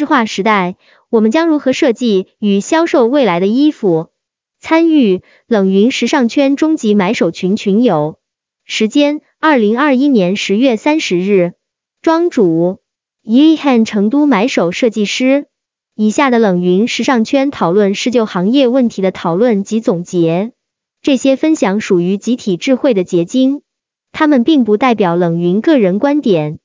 [0.00, 0.76] 制化时代，
[1.10, 4.08] 我们将如何设计与销售未来的衣服？
[4.58, 8.18] 参与冷云时尚圈终极买手群群友，
[8.64, 11.52] 时间二零二一年十月三十日，
[12.00, 12.78] 庄主
[13.22, 15.48] Yehan 成都买手设计师。
[15.94, 20.52] 以下的冷云时尚圈讨论是就行业问题的讨论及总结，
[21.02, 23.60] 这些分享属于集体智慧的结晶，
[24.12, 26.58] 他们并不代表冷云个人观点。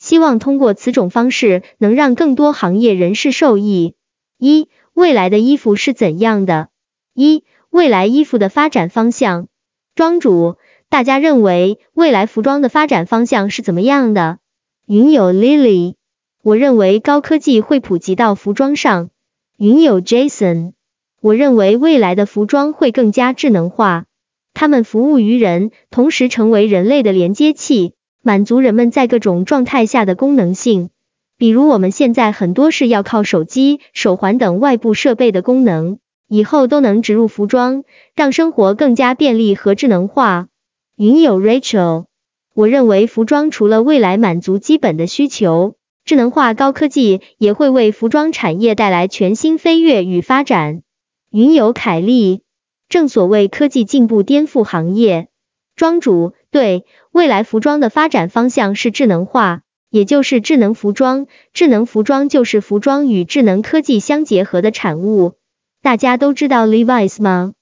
[0.00, 3.94] 希望通过此种方式能让更多行业人士受益。
[4.38, 6.70] 一、未来的衣服是怎样的？
[7.14, 9.46] 一、未来衣服的发展方向。
[9.94, 10.56] 庄主，
[10.88, 14.38] 大家认为未来服装的发展方向是怎么样的？
[14.86, 15.96] 云友 Lily，
[16.42, 19.10] 我认为高科技会普及到服装上。
[19.58, 20.72] 云友 Jason，
[21.20, 24.06] 我认为未来的服装会更加智能化，
[24.54, 27.92] 他们服务于人，同时成为人类的连接器。
[28.22, 30.90] 满足人们在各种状态下的功能性，
[31.38, 40.48] 比如我们现在很多是要靠手机、手环等外部设备的功能，以后都能植入服装，让生活更加便利和智能化。
[40.96, 42.04] 云友 Rachel，
[42.52, 50.82] 我认为服装除了未来满足基本的需求，智能化高科技也会为服装产业带来全新飞跃与发展。
[51.30, 52.42] 云友凯利，
[52.90, 55.28] 正所谓科技进步颠覆行业。
[55.74, 61.26] 庄主对未来服装的发展方向是智能化，也就是智能服装。
[61.52, 65.34] 智能服装就是服装与智能科技相结合的产物。
[65.82, 67.52] 大家都知道 Levi's 吗？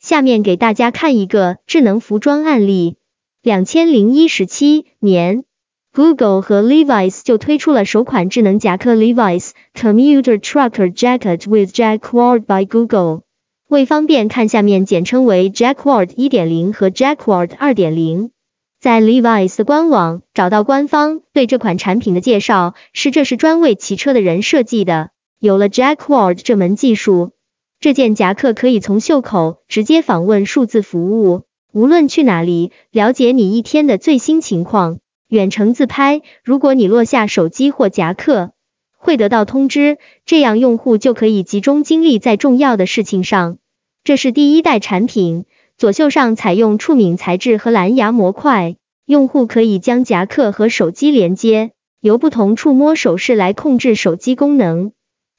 [0.00, 2.96] 下面给大家看一个智能服装案例。
[3.42, 5.44] 两千零一十七年
[5.92, 13.22] ，Google 和 Levi's 就推出了首款智能夹克 Levi's Commuter Trucker Jacket with Jacquard by Google。
[13.68, 18.30] 为方便看，下面简称为 Jacquard 1.0和 Jacquard 2.0。
[18.78, 25.10] 在 Levi's 官网找到官方对这款产品的介绍，是这是专为骑车的人设计的。
[25.40, 27.32] 有了 Jack Ward 这门技术，
[27.80, 34.98] 这件夹克可以从袖口直接访问数字服务，无论去哪里，了解你一天的最新情况，
[35.28, 36.22] 远程自拍。
[36.44, 38.52] 如果你落下手机或夹克，
[38.96, 43.58] 会得到通知，这样用户就可以集中精力在重要的事情上。
[44.04, 45.46] 这是第一代产品，
[45.78, 54.92] 左袖上采用触敏材质和蓝牙模块，用户可以将夹克和手机连接，由不同触摸手势来控制手机功能，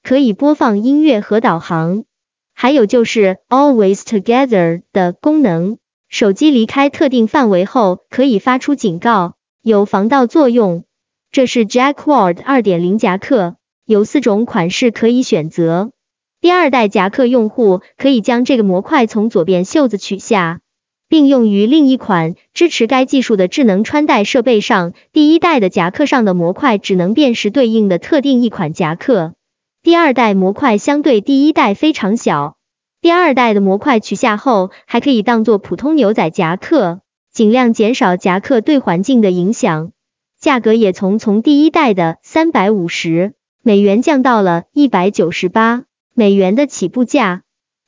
[0.04, 2.04] 可以播放音乐和导航。
[2.54, 9.34] 还有就是 Always Together 的功能，手机离开特定范围后可以发出警告，
[9.64, 10.84] 有防盗作用。
[11.32, 13.56] 这是 Jack Ward 2.0夹克，
[13.86, 15.90] 有四种款式可以选择。
[16.40, 20.60] 第二代夹克用户可以将这个模块从左边袖子取下，
[21.10, 24.94] 并用于另一款支持该技术的智能穿戴设备上。
[25.12, 29.34] 第一代的夹克上的模块只能辨识对应的特定一款夹克。
[29.82, 32.58] 第二代模块相对第一代非常小。
[33.02, 39.92] 第二代的模块取下后，还可以当做普通牛仔夹克，尽量减少夹克对环境的影响。
[40.40, 43.34] 价格也从从第一代的三百五十
[43.64, 45.86] 美元降到了一百九十八
[46.20, 47.44] 美元的起步价。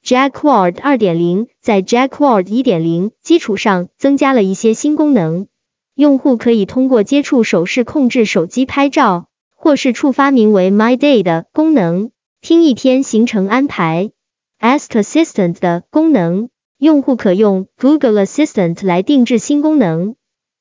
[0.06, 5.48] Jackward 2.0在 Jackward 1.0基础上增加了一些新功能，
[5.96, 14.12] 用户可以通过接触手势控制手机拍照，或是触发名为 My Day 的功能，听一天行程安排。
[14.60, 20.14] Ask Assistant 的功能，用户可用 Google Assistant 来定制新功能。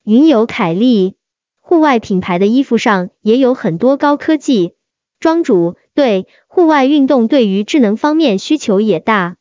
[0.05, 1.17] 云友凯利。
[1.61, 4.73] 户外品牌的衣服上也有很多高科技。
[5.21, 9.35] 庄主对户外运动对于智能方面需求也大，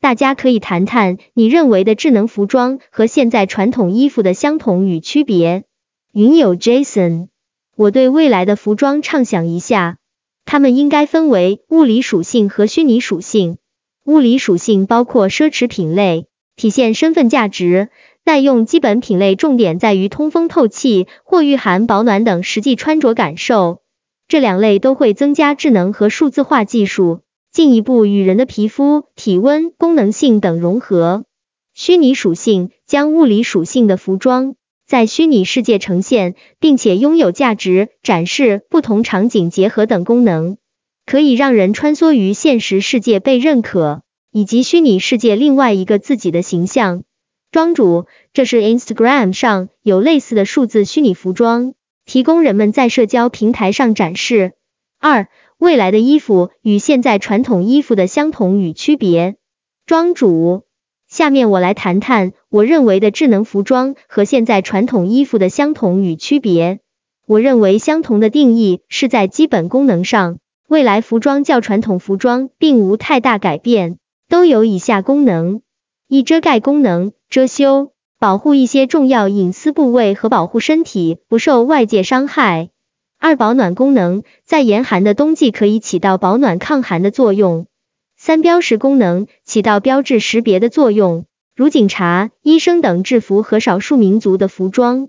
[0.00, 5.64] 大家可以谈谈你认为的智能服装和现在传统衣服的相同与区别。
[6.12, 7.26] 云友 Jason，
[7.76, 9.96] 我对未来的服装畅想一下，
[10.44, 13.58] 它们应该分为物理属性和虚拟属性。
[14.04, 17.88] 物理属性包括奢侈品类，体现身份价值。
[18.24, 23.80] 耐用基本品类重点在于通风透气或御寒保暖等实际穿着感受，
[24.26, 27.20] 这两类都会增加智能和数字化技术，
[27.52, 31.24] 进一步与人的皮肤、体温、功能性等融合。
[31.74, 34.54] 虚拟属性将物理属性的服装
[34.86, 40.56] 在虚拟世界呈现，并且拥有价值展示、不同场景结合等功能，
[41.04, 47.02] 可以让人穿梭于现实世界被认可，以及虚拟世界另外一个自己的形象。
[47.50, 54.52] 庄主，这是 Instagram 上有类似的数字虚拟服装，提供人们在社交平台上展示。
[54.98, 55.28] 二、
[55.58, 59.36] 未来的衣服与现在传统衣服的相同与区别。
[59.86, 60.64] 庄主，
[61.08, 66.80] 下面我来谈谈我认为的智能服装和现在传统衣服的相同与区别。
[67.26, 73.96] 我认为相同的定义是在基本功能上，未来服装较传统服装并无太大改变，
[74.28, 75.62] 都有以下功能：
[76.06, 77.93] 一、遮盖功能，遮羞，
[78.24, 82.70] 保护一些重要隐私部位和保护身体不受外界伤害；
[83.20, 87.66] 二、保暖功能，在严寒的冬季可以起到保暖抗寒的作用；
[88.16, 95.08] 三、标识功能，起到标志识别的作用，如警察、医生等制服和少数民族的服装；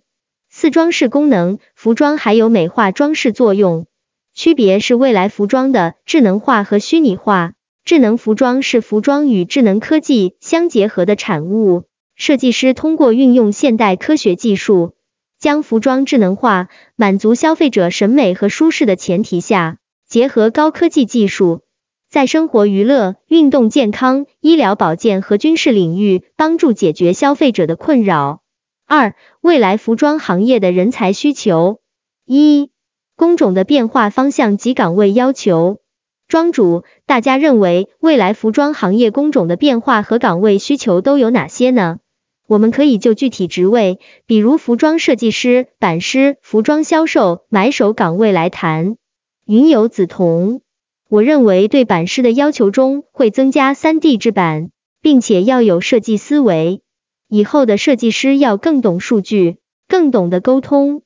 [0.50, 3.86] 四、装饰功能，服装还有美化装饰作用。
[4.34, 7.54] 区别是未来服装的智能化和虚拟化。
[7.86, 11.86] 智能服装是服装与智能科技相结合的产物。
[12.16, 14.94] 设计师通过运用现代科学技术，
[15.38, 19.78] 将服装智能化，满足消费者审美和舒适的前提下，
[20.08, 21.62] 结合高科技技术，
[22.10, 28.42] 在生活娱乐、运动健康、医疗保健和军事领域帮助解决消费者的困扰。
[28.88, 31.80] 二、未来服装行业的人才需求。
[32.26, 32.72] 一
[33.18, 35.80] 工种的变化方向及岗位要求，
[36.28, 42.00] 庄主，大家认为未来服装行业工种的变化和岗位需求都有哪些呢？
[42.48, 48.98] 我们可以就具体职位，比如服装设计师、版师、服装销售、买手岗位来谈。
[49.46, 50.62] 云游梓潼，
[51.10, 54.70] 我认为对版师的要求中会增加 3D 制版，
[55.02, 56.82] 并且要有设计思维，
[57.30, 59.58] 以后的设计师要更懂数据，
[59.88, 61.02] 更懂得沟通。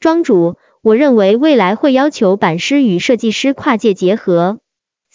[0.00, 0.56] 庄主。
[0.84, 4.60] 我认为未来会要求版师与设计师跨界结合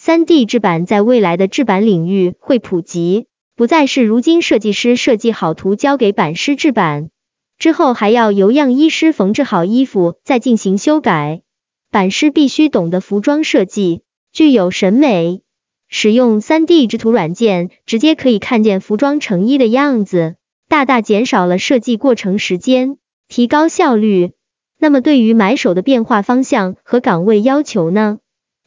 [0.00, 3.28] ，3D 制版在未来的制版领域会普及，
[3.60, 7.10] 不再是如今设计师设计好图交给版师制版，
[7.58, 11.42] 之后还要由样衣师缝制好衣服再进行修改。
[11.90, 14.00] 版师必须懂得服装设计，
[14.32, 15.42] 具有审美，
[15.90, 20.36] 使用 3D 制图软件直接可以看见服装成衣的样子，
[20.66, 22.96] 大大减少了设计过程时间，
[23.28, 24.32] 提高效率。
[24.78, 28.20] 那么对于买手的变化方向和岗位要求呢？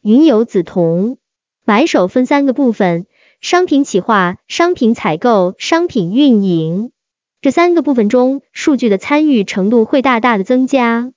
[0.04, 1.16] 云游梓潼，
[1.64, 3.06] 买手分三个部分：
[3.44, 6.92] 商品企划、商品采购、商品运营。
[7.42, 11.12] 这三个部分中，数据的参与程度会大大的增加，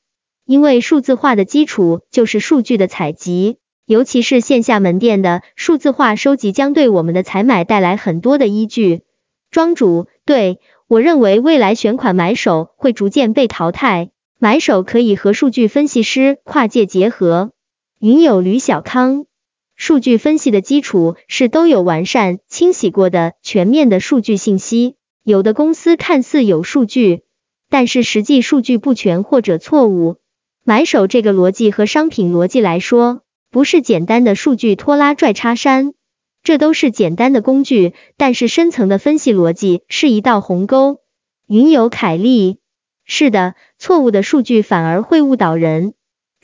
[0.45, 9.03] 因为数字化的基础就是数据的采集，尤其是线下门店的数字化收集，将对我们的采买带来很多的依据。
[9.49, 10.59] 庄主，对
[10.89, 14.09] 我认为未来选款买手会逐渐被淘汰。
[14.37, 17.51] 买手可以和数据分析师跨界结合。
[18.01, 19.26] 云友吕小康，
[19.77, 24.95] 数据分析的基础是都有完善、清洗过的全面的数据信息。
[25.23, 27.21] 有的公司看似有数据，
[27.69, 30.17] 但是实际数据不全或者错误。
[30.63, 33.21] 买手这个逻辑和商品逻辑来说，
[33.51, 35.93] 不是简单的数据拖拉拽插删，
[36.41, 41.01] 这都是简单的工具，但是深层的分析逻辑是一道鸿沟。
[41.45, 42.57] 云友凯利。
[43.05, 45.93] 是的，错误的数据反而会误导人。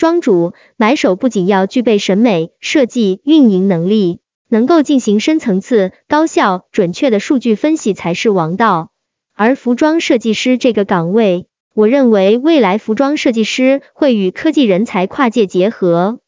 [0.03, 4.19] 庄主、买手不仅要具备审美、设计、运营能力，
[4.49, 8.91] 能够进行深层次、高效、准确的数据分析才是王道。
[9.33, 16.19] 而服装设计师这个岗位，我认为未来服装设计师会与科技人才跨界结合，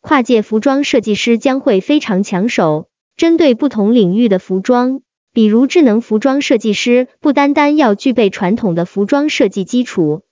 [0.00, 2.86] 跨界服装设计师将会非常抢手。
[3.16, 5.00] 针对不同领域的服装。
[5.32, 10.22] 比如智能服装设计师不单单要具备传统的服装设计基础，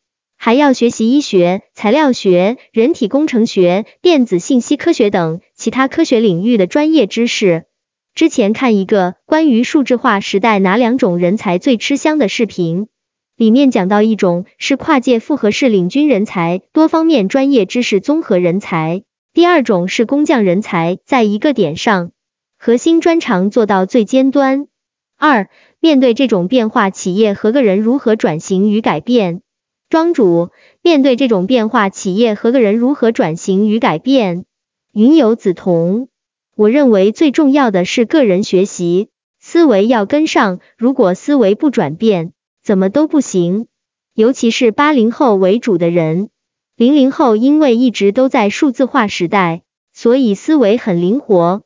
[0.45, 7.67] 还要学习医学、材料学、人体工程学、电子信息科学等其他科学领域的专业知识。
[8.13, 12.89] 之前看一个关于数字化时代哪两种人才最吃香的视频，
[13.37, 22.11] 里面讲到一种是跨界复合式领军人才，多方面专业知识综合人才；第二种是工匠人才，在一个点上
[22.59, 24.67] 核心专长做到最尖端。
[25.17, 29.43] 二、面对这种变化，企业和个人如何转型与改变？
[29.93, 30.49] 庄主，
[30.81, 34.47] 面对这种变化，企业和个人如何转型与改变？
[34.91, 36.09] 云游梓潼，
[36.57, 42.33] 我认为最重要的是个人学习，思维要跟上，如果思维不转变，
[42.63, 43.67] 怎么都不行。
[44.15, 46.31] 尤其是八零后为主的人，
[46.75, 49.61] 零零后因为一直都在数字化时代，
[49.93, 51.65] 所以思维很灵活。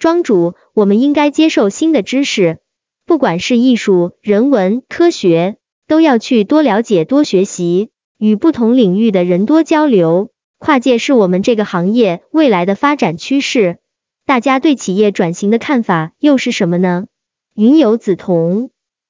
[0.00, 2.58] 庄主，我们应该接受新的知识。
[3.06, 5.58] 不管是艺术、人文、科学，
[5.88, 10.28] 都要去多了解、多学习，与不同领域的人多交流。
[10.58, 13.78] 跨界是我们这个行业未来的发展趋势。
[14.26, 17.06] 大家对企业转型的看法又是什么呢？
[17.54, 18.68] 云游梓潼，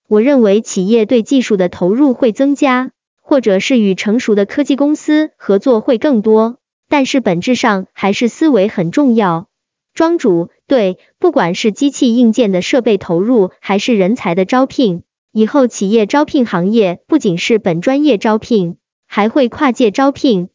[0.08, 6.58] 我认为企业对技术的投入会增加，或者是与成熟的科技公司合作会更多，
[6.88, 9.48] 但是本质上还是思维很重要。
[9.94, 10.48] 庄主。
[10.68, 15.02] 对，不管是机器硬件的设备投入，还是人才的招聘，
[15.38, 18.76] 以后企业招聘行业不仅是本专业招聘，
[19.06, 20.48] 还会跨界招聘，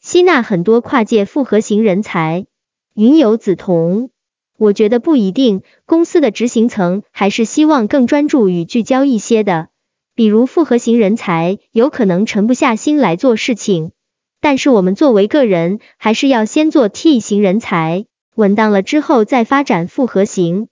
[0.00, 2.46] 吸纳很多跨界复合型人才。
[2.94, 4.08] 云有梓潼，
[4.56, 9.68] 我觉得不一定，公司的执行层还是希望更专注与聚焦一些的。
[10.14, 13.92] 比如复合型人才有可能沉不下心来做事情，
[14.40, 18.06] 但是我们作为个人，还是要先做 T 型人才，
[18.36, 20.69] 稳当了之后再发展复合型。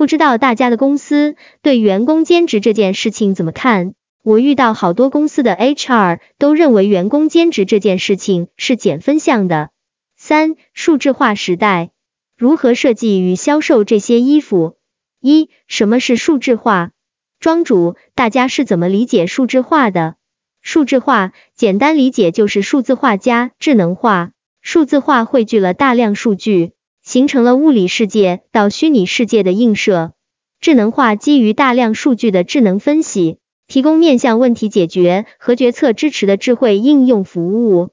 [0.00, 3.92] 不知道大家的公司对员工兼职这件事情怎么看？
[4.22, 9.68] 我遇到好多公司的 HR 都认为员工兼职这件事情是减分项的。
[10.16, 11.90] 三、数字化时代，
[12.34, 14.78] 如何设计与销售这些衣服？
[15.20, 16.92] 一、什么是数字化？
[17.38, 20.14] 庄主，大家是怎么理解数字化的？
[20.62, 24.30] 数字化简单理解就是数字化加智能化。
[24.62, 30.12] 数字化汇聚了大量数据，形成了物理世界到虚拟世界的映射。
[30.60, 37.90] 智能化基于大量数据的智能分析，提供面向问题解决和决策支持的智慧应用服务。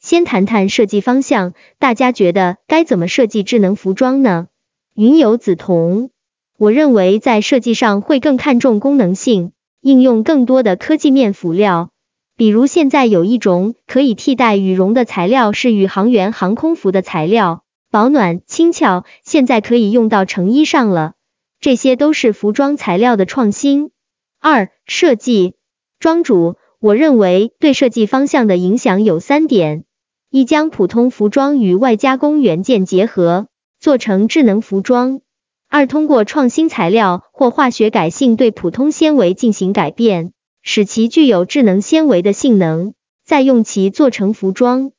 [0.00, 4.48] 先谈谈设计方向，大家觉得该怎么设计智能服装呢？
[4.94, 6.10] 云有梓潼。
[6.58, 11.90] 我认为在设计上会更看重功能性，应用更多的科技面辅料。
[12.36, 21.14] 比如现在有一种可以替代羽绒的材料是宇航员航空服的材料，保暖轻巧，现在可以用到成衣上了。
[21.58, 23.90] 这些都是服装材料的创新。
[24.38, 25.54] 二、设计
[25.98, 29.84] 庄主，我认为对设计方向的影响有三点：
[30.30, 33.48] 一、将普通服装与外加工元件结合，
[33.80, 35.20] 做成智能服装。
[35.68, 40.32] 二、通过创新材料或化学改性对普通纤维进行改变，
[40.62, 42.94] 使其具有智能纤维的性能，
[43.24, 44.92] 再用其做成服装。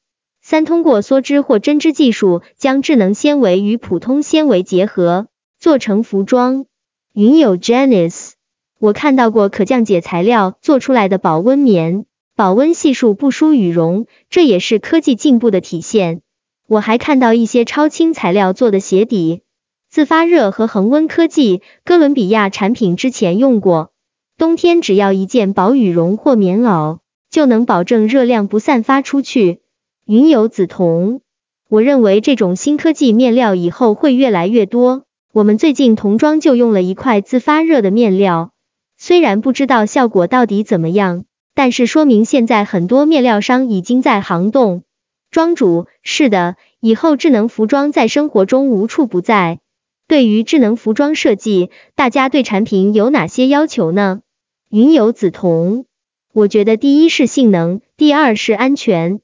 [0.52, 5.28] 三、通过梭织或针织技术将智能纤维与普通纤维结合，
[5.58, 6.66] 做成服装。
[7.14, 8.32] 云有 Janice，
[8.78, 12.04] 我看到过可降解材料做出来的保温棉，
[12.36, 16.20] 保温系数不输羽绒，这也是科技进步的体现。
[16.68, 19.44] 我还看到一些超轻材料做的鞋底。
[19.90, 23.94] 自发热和恒温科技，哥伦比亚产品之前用过。
[24.38, 26.98] 冬天只要一件薄羽绒或棉袄，
[27.30, 29.62] 就能保证热量不散发出去。
[30.08, 31.22] 云有紫铜，
[31.70, 35.04] 我认为这种新科技面料以后会越来越多。
[35.32, 38.52] 我们最近童装就用了一块自发热的面料，
[38.98, 44.84] 虽然不知道效果到底怎么样，但是说明现在很多面料商已经在行动。
[45.30, 49.60] 庄主，是的，以后智能服装在生活中无处不在。
[50.08, 54.22] 对于智能服装设计，大家对产品有哪些要求呢？
[54.70, 55.86] 云有紫铜，
[56.34, 59.22] 我觉得第一是性能，第二是安全。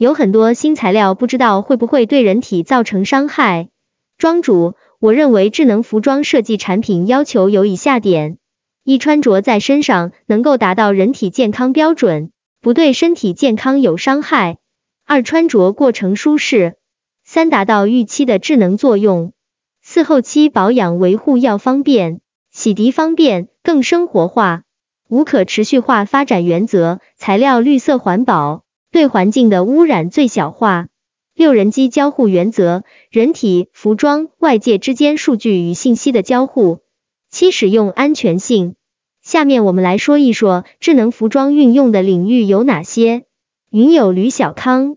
[0.00, 3.68] 有很多新材料，不知道会不会对人体造成伤害。
[4.16, 8.38] 庄主，我认为智能服装设计产品要求有以下点：
[8.82, 12.30] 一、穿着在身上能够达到人体健康标准，
[12.62, 14.54] 不对身体健康有伤害；
[15.04, 16.76] 二、穿着过程舒适；
[17.22, 19.34] 三、达到预期的智能作用。
[19.82, 24.62] 四后期保养维护要方便，洗涤方便，更生活化。
[25.10, 30.88] 五可持续化发展原则，材料绿色环保，对环境的污染最小化。
[31.34, 36.80] 六人机交互原则，人体、服装、外界之间数据与信息的交互。
[37.30, 38.74] 七使用安全性。
[39.22, 43.24] 下面我们来说一说智能服装运用的领域有哪些。
[43.70, 44.96] 云有吕小康。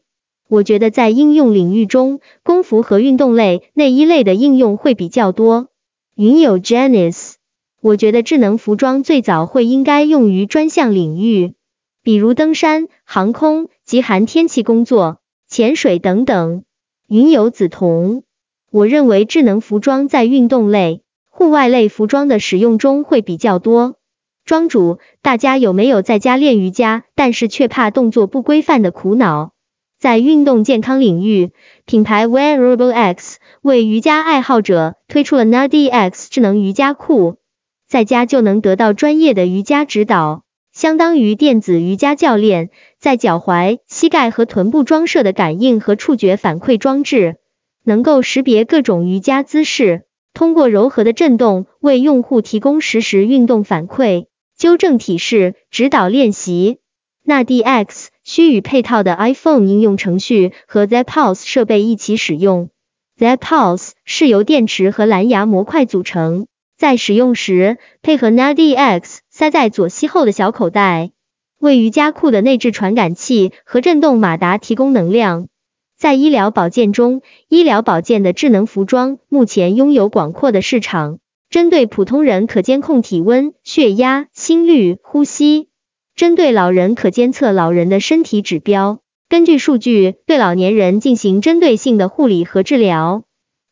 [0.50, 5.70] 我觉得在应用领域中，工服和运动类、内衣类的应用会比较多。
[6.16, 7.34] 云有 Janice，
[7.82, 11.54] 我觉得智能服装最早会应该用于专项领域，
[12.04, 16.64] 比如登山、航空、极寒天气工作、潜水等等。
[17.08, 18.24] 云有梓潼，
[18.72, 23.98] 我认为智能服装在运动类、户外类服装的使用中会比较多。
[24.46, 29.52] 庄主，大家有没有在家练瑜伽，但是却怕动作不规范的苦恼？
[30.00, 31.52] 在运动健康领域，
[31.86, 37.36] 品牌 Wearable X 为瑜伽爱好者推出了 Nadi X 智能瑜伽裤，
[37.88, 40.43] 在家就能得到专业的瑜伽指导，
[40.74, 42.70] 相当于电子瑜伽教练。
[43.00, 47.38] 在脚踝、膝盖和臀部装设的感应和触觉反馈装置，
[47.84, 50.04] 能够识别各种瑜伽姿势，
[50.34, 54.26] 通过柔和的震动为用户提供实时运动反馈、
[54.58, 56.80] 纠正体式、指导练习。
[57.26, 58.08] ，NADX。
[58.26, 62.70] 需与配套的 iPhone 应用程序和 Zappos 设备一起使用。
[63.20, 71.10] Zappos 是由电池和蓝牙模块组成，在使用时配合 Nadi X 塞在左膝后的小口袋，
[71.60, 75.48] 为瑜伽裤的内置传感器和振动马达提供能量。
[75.98, 81.18] 在医疗保健中，医疗保健的智能服装目前拥有广阔的市场，
[81.50, 85.68] 针对普通人可监控体温、血压、心率、呼吸。
[86.16, 89.00] 针对老人可监测老人的身体指标，
[89.30, 93.24] 根据数据对老年人进行针对性的护理和治疗。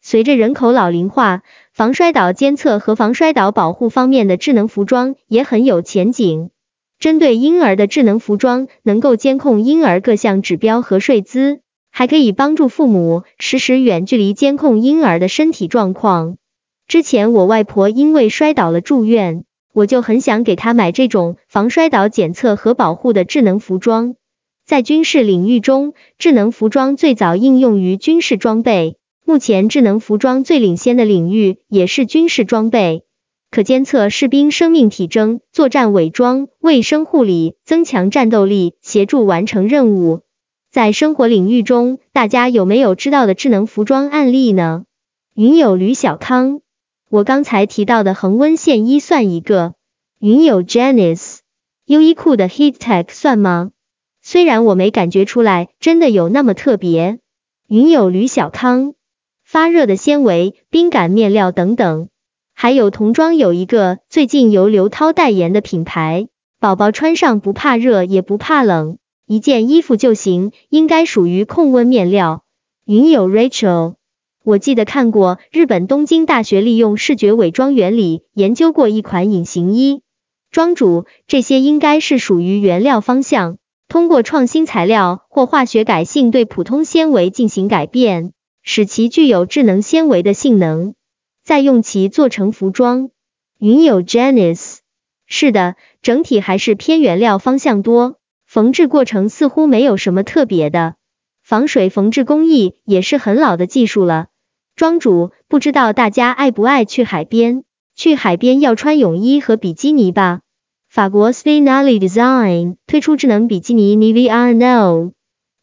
[0.04, 1.44] 随着人口老龄化，
[1.82, 6.52] 防摔倒监测和防摔倒保护方面的智能服装也很有前景。
[7.00, 16.38] 针对婴儿的智能服装，能够监控婴儿各项指标和睡姿，还可以帮助父母实时远距离监控婴儿的身体状况。
[16.88, 24.14] 之前我外婆因为摔倒了住院，我就很想给她买这种防摔倒检测和保护的智能服装。
[24.68, 28.98] 在军事领域中，智能服装最早应用于军事装备。
[29.26, 33.04] 目前智能服装最领先的领域也是军事装备，
[33.50, 40.22] 可监测士兵生命体征、作战伪装、卫生护理、增强战斗力、协助完成任务。
[40.72, 44.84] 在生活领域中，大家有没有知道的智能服装案例呢？
[45.36, 46.62] 云友吕小康，
[47.10, 49.76] 我刚才提到的恒温线衣算一个。
[50.20, 51.40] 云友 Janice，
[51.86, 53.72] 优衣库的 Heattech 算吗？
[54.22, 57.20] 虽然我没感觉出来，真的有那么特别。
[57.68, 58.94] 云友吕小康。
[59.52, 62.08] 发热的纤维、冰感面料等等，
[62.54, 66.30] 还有童装有一个最近由刘涛代言的品牌，
[66.62, 72.46] 宝宝穿上不怕热也不怕冷，一件衣服就行，应该属于控温面料。
[72.86, 73.96] 云友 Rachel，
[74.46, 80.02] 我记得看过日本东京大学利用视觉伪装原理研究过一款隐形衣。
[80.50, 83.58] 庄主，这些应该是属于原料方向，
[83.90, 88.32] 通过创新材料或化学改性对普通纤维进行改变。
[88.64, 90.94] 使其具有智能纤维的性能，
[91.44, 93.10] 再用其做成服装。
[93.60, 94.78] 云友 Janice，
[95.26, 100.96] 是的，整体还是偏原料方向多，缝制过程似乎没有什么特别的。
[101.44, 104.28] 防水缝制工艺也是很老的技术了。
[104.76, 107.64] 庄主，不知道大家爱不爱去海边？
[107.96, 110.42] 去海边要穿泳衣和比基尼吧。
[110.88, 115.12] 法国 Spinelli Design 推出智能比基尼 Nivea No。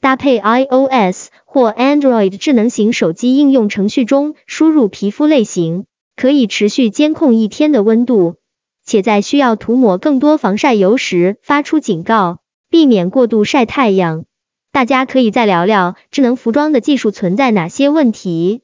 [0.00, 8.36] 搭配 iOS 或 Android 智能型手机应用程序中输入皮肤类型，可以持续监控一天的温度，
[8.84, 14.26] 且在需要涂抹更多防晒油时发出警告，避免过度晒太阳。
[14.72, 18.60] 大家可以再聊聊智能服装的技术存在哪些问题。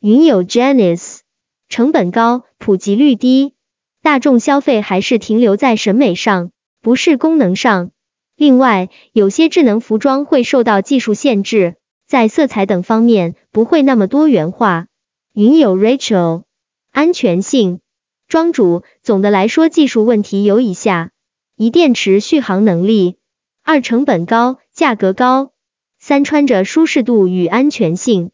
[0.00, 1.18] 云友 Janice，
[1.68, 3.54] 成本高，普及率低，
[4.00, 7.90] 大众消费还是停留在审美上，不是功能上。
[8.36, 11.74] 另外，有些智能服装会受到技术限制，
[12.08, 14.86] 在色彩等方面不会那么多元化。
[15.34, 16.44] 云友 Rachel，
[16.90, 17.80] 安全性，
[18.28, 21.10] 庄主，总的来说技术问题有以下：
[21.54, 23.16] 一、电池续航能力；
[23.62, 25.52] 二、成本高，价格高；
[25.98, 28.30] 三、穿着舒适度与安全性；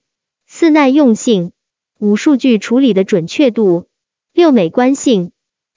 [0.47, 1.51] 四、耐用性；
[1.99, 3.89] 五、数据处理的准确度；
[4.33, 5.31] 六、美观性；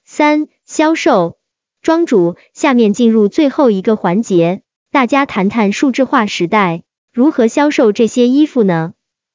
[0.04, 1.36] 三、销售。
[1.82, 6.84] 庄主，下面进入最后一个环节，大家谈谈数字化时代。
[7.18, 8.92] 如何销售这些衣服呢？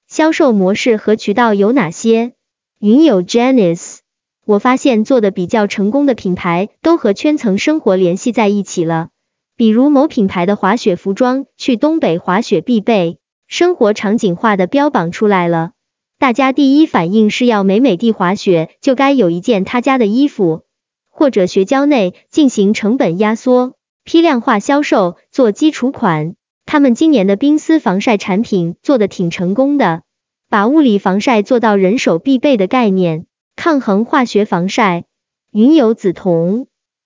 [0.07, 2.31] 销售模式和渠道有哪些？
[2.79, 3.97] 云友 Janice，
[4.45, 9.09] 我发现做的比较成功的品牌都和圈层生活联系在一起了，
[9.57, 13.17] 比如某品牌的滑雪服装，去东北滑雪必备，
[13.47, 15.73] 生活场景化的标榜出来了，
[16.17, 20.61] 大家第一反应是要美美地滑雪，就该有一件他家的衣服。
[21.09, 23.73] 或者学校内进行成本压缩、
[24.05, 26.37] 批量化销售做基础款。
[26.73, 30.01] 他们今年的冰丝防晒产品做的挺成功的，
[30.49, 35.03] 把物理防晒做到人手必备的概念，抗衡化学防晒。
[35.51, 36.65] 云有紫铜，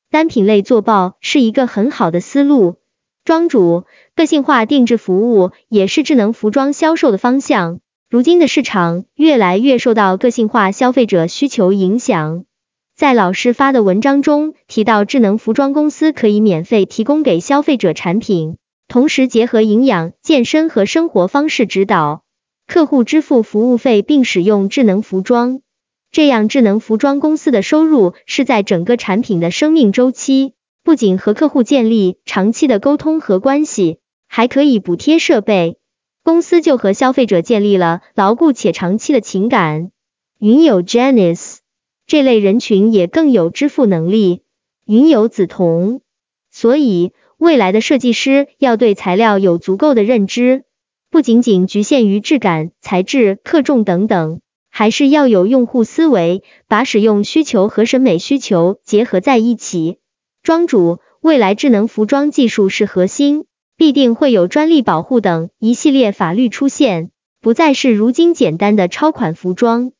[0.10, 2.78] 单品类做爆是一个很好的思路。
[3.26, 3.84] 庄主，
[4.16, 7.82] 个性化定制服务也是智能服装销售的方向。
[8.10, 12.46] 如今的市场越来越受到个性化消费者需求影响。
[12.96, 18.56] 在老师发的文章中提到，智能服装公司可以免费提供给消费者产品，
[18.88, 22.24] 同时结合营养、健身和生活方式指导，
[22.68, 25.62] 客户支付服务费并使用智能服装，
[26.12, 35.78] 这样智能服装公司的收入是在整个产品的生命周期，不仅和客户建立长期的沟通和关系，还可以补贴设备，
[36.24, 39.92] 公司就和消费者建立了牢固且长期的情感。
[40.40, 41.58] 云友 Janice。
[42.10, 44.44] 这类人群也更有支付能力，
[44.86, 46.00] 云有紫铜，
[46.50, 50.64] 所以未来的设计师要对材料有足够的认知，
[51.12, 60.00] 不仅仅局限于质感、材质、克重等等，还是要有用户思维，把使用需求和审美需求结合在一起。
[60.42, 63.46] 庄主，未来智能服装技术是核心，
[63.78, 69.92] 必定会有专利保护等一系列法律出现，不再是如今简单的超款服装。